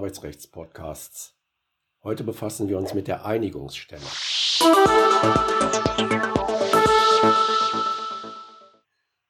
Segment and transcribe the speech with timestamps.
[0.00, 1.36] Arbeitsrechtspodcasts.
[2.02, 4.00] Heute befassen wir uns mit der Einigungsstelle.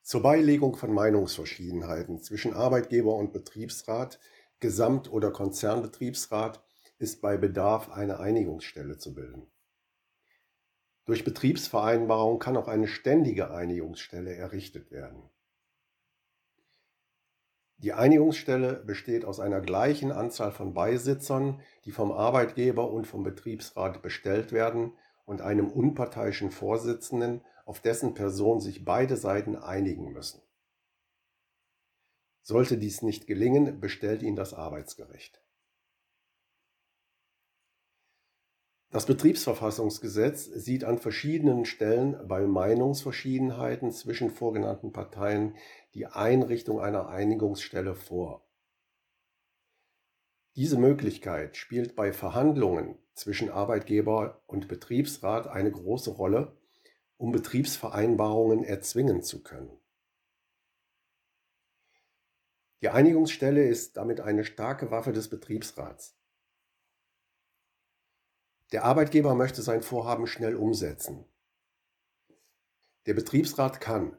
[0.05, 4.21] Zur Beilegung von Meinungsverschiedenheiten zwischen Arbeitgeber und Betriebsrat,
[4.61, 6.63] Gesamt- oder Konzernbetriebsrat
[7.01, 9.51] ist bei Bedarf eine Einigungsstelle zu bilden.
[11.05, 15.31] Durch Betriebsvereinbarung kann auch eine ständige Einigungsstelle errichtet werden.
[17.83, 24.03] Die Einigungsstelle besteht aus einer gleichen Anzahl von Beisitzern, die vom Arbeitgeber und vom Betriebsrat
[24.03, 24.93] bestellt werden,
[25.25, 30.43] und einem unparteiischen Vorsitzenden, auf dessen Person sich beide Seiten einigen müssen.
[32.43, 35.41] Sollte dies nicht gelingen, bestellt ihn das Arbeitsgericht.
[38.91, 45.55] Das Betriebsverfassungsgesetz sieht an verschiedenen Stellen bei Meinungsverschiedenheiten zwischen vorgenannten Parteien
[45.95, 48.47] die Einrichtung einer Einigungsstelle vor.
[50.57, 56.57] Diese Möglichkeit spielt bei Verhandlungen zwischen Arbeitgeber und Betriebsrat eine große Rolle,
[57.17, 59.79] um Betriebsvereinbarungen erzwingen zu können.
[62.81, 66.17] Die Einigungsstelle ist damit eine starke Waffe des Betriebsrats.
[68.73, 71.27] Der Arbeitgeber möchte sein Vorhaben schnell umsetzen.
[73.07, 74.17] Der Betriebsrat kann,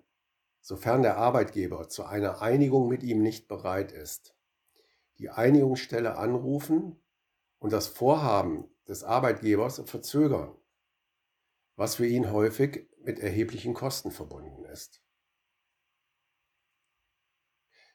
[0.61, 4.35] sofern der Arbeitgeber zu einer Einigung mit ihm nicht bereit ist,
[5.17, 7.03] die Einigungsstelle anrufen
[7.59, 10.55] und das Vorhaben des Arbeitgebers verzögern,
[11.75, 15.01] was für ihn häufig mit erheblichen Kosten verbunden ist.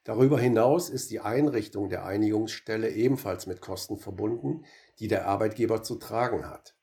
[0.05, 4.65] Darüber hinaus ist die Einrichtung der Einigungsstelle ebenfalls mit Kosten verbunden,
[5.01, 6.77] die der Arbeitgeber zu tragen hat.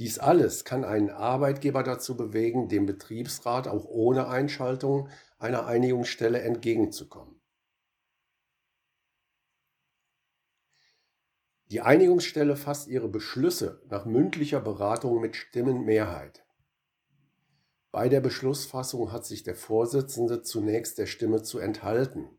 [0.00, 7.38] Dies alles kann einen Arbeitgeber dazu bewegen, dem Betriebsrat auch ohne Einschaltung einer Einigungsstelle entgegenzukommen.
[11.66, 16.46] Die Einigungsstelle fasst ihre Beschlüsse nach mündlicher Beratung mit Stimmenmehrheit.
[17.92, 22.38] Bei der Beschlussfassung hat sich der Vorsitzende zunächst der Stimme zu enthalten.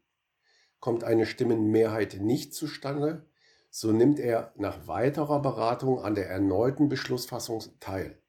[0.79, 3.30] Kommt eine Stimmenmehrheit nicht zustande,
[3.71, 8.21] so nimmt er nach weiterer Beratung an der erneuten Beschlussfassung teil.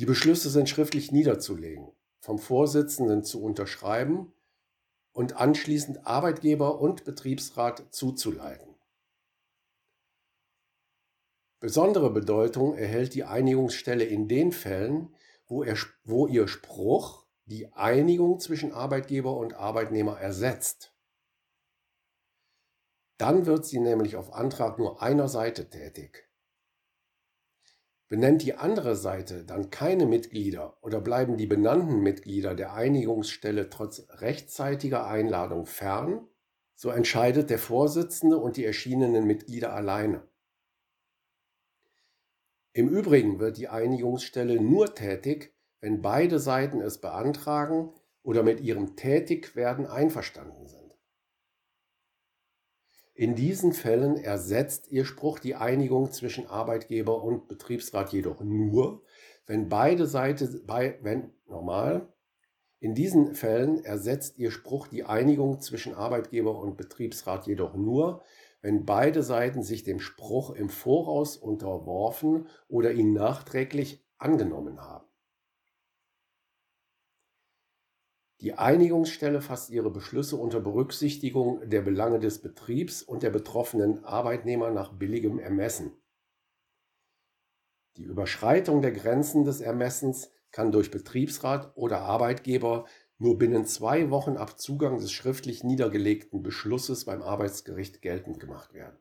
[0.00, 4.32] Die Beschlüsse sind schriftlich niederzulegen, vom Vorsitzenden zu unterschreiben
[5.12, 8.74] und anschließend Arbeitgeber und Betriebsrat zuzuleiten.
[11.60, 15.14] Besondere Bedeutung erhält die Einigungsstelle in den Fällen,
[15.46, 20.92] wo, er, wo ihr Spruch die Einigung zwischen Arbeitgeber und Arbeitnehmer ersetzt.
[23.18, 26.28] Dann wird sie nämlich auf Antrag nur einer Seite tätig.
[28.08, 34.06] Benennt die andere Seite dann keine Mitglieder oder bleiben die benannten Mitglieder der Einigungsstelle trotz
[34.08, 36.26] rechtzeitiger Einladung fern,
[36.74, 40.26] so entscheidet der Vorsitzende und die erschienenen Mitglieder alleine.
[42.72, 47.92] Im Übrigen wird die Einigungsstelle nur tätig, wenn beide Seiten es beantragen
[48.22, 50.77] oder mit ihrem Tätigwerden einverstanden sind.
[53.18, 59.02] In diesen Fällen ersetzt ihr Spruch die Einigung zwischen Arbeitgeber und Betriebsrat jedoch nur,
[59.44, 62.12] wenn beide Seiten, bei, wenn, normal,
[62.78, 68.22] in diesen Fällen ersetzt ihr Spruch die Einigung zwischen Arbeitgeber und Betriebsrat jedoch nur,
[68.62, 75.07] wenn beide Seiten sich dem Spruch im Voraus unterworfen oder ihn nachträglich angenommen haben.
[78.40, 84.70] Die Einigungsstelle fasst ihre Beschlüsse unter Berücksichtigung der Belange des Betriebs und der betroffenen Arbeitnehmer
[84.70, 85.90] nach billigem Ermessen.
[87.96, 92.86] Die Überschreitung der Grenzen des Ermessens kann durch Betriebsrat oder Arbeitgeber
[93.18, 98.96] nur binnen zwei Wochen ab Zugang des schriftlich niedergelegten Beschlusses beim Arbeitsgericht geltend gemacht werden.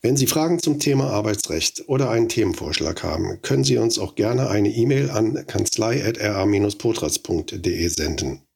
[0.00, 4.48] Wenn Sie Fragen zum Thema Arbeitsrecht oder einen Themenvorschlag haben, können Sie uns auch gerne
[4.48, 8.47] eine E-Mail an kanzlei.ra-potratz.de senden.